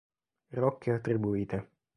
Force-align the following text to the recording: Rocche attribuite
Rocche 0.53 0.95
attribuite 0.97 1.69